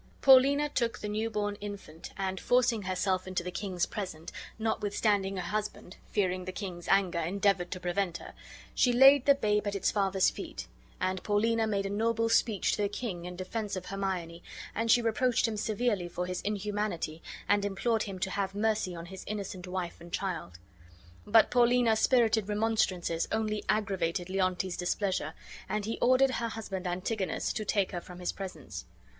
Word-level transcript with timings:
Paulina 0.21 0.67
took 0.67 0.97
the 0.97 1.07
new 1.07 1.29
born 1.29 1.57
infant 1.57 2.11
and, 2.17 2.39
forcing 2.39 2.81
herself 2.81 3.27
into 3.27 3.43
the 3.43 3.51
king's 3.51 3.85
presence, 3.85 4.31
notwithstanding 4.57 5.35
her 5.37 5.43
husband, 5.51 5.97
fearing 6.07 6.45
the 6.45 6.51
king's 6.51 6.87
anger, 6.87 7.19
endeavored 7.19 7.69
to 7.69 7.79
prevent 7.79 8.17
her, 8.17 8.33
she 8.73 8.91
laid 8.91 9.27
the 9.27 9.35
babe 9.35 9.67
at 9.67 9.75
its 9.75 9.91
father's 9.91 10.31
feet; 10.31 10.65
and 10.99 11.21
Paulina 11.21 11.67
made 11.67 11.85
a 11.85 11.89
noble 11.91 12.29
speech 12.29 12.71
to 12.71 12.81
the 12.81 12.89
king 12.89 13.25
in 13.25 13.35
defense 13.35 13.75
of 13.75 13.85
Hermione, 13.85 14.41
and 14.73 14.89
she 14.89 15.03
reproached 15.03 15.47
him 15.47 15.55
severely 15.55 16.09
for 16.09 16.25
his 16.25 16.41
inhumanity 16.41 17.21
and 17.47 17.63
implored 17.63 18.01
him 18.01 18.17
to 18.21 18.31
have 18.31 18.55
mercy 18.55 18.95
on 18.95 19.05
his 19.05 19.23
innocent 19.27 19.67
wife 19.67 20.01
and 20.01 20.11
child. 20.11 20.57
But 21.27 21.51
Paulina's 21.51 21.99
spirited 21.99 22.49
remonstrances 22.49 23.27
only 23.31 23.63
aggravated 23.69 24.31
Leontes's 24.31 24.77
displeasure, 24.77 25.35
and 25.69 25.85
he 25.85 25.99
ordered 25.99 26.31
her 26.31 26.47
husband 26.49 26.87
Antigonus 26.87 27.53
to 27.53 27.63
take 27.63 27.91
her 27.91 28.01
from 28.01 28.17
his 28.17 28.31
presence. 28.31 28.85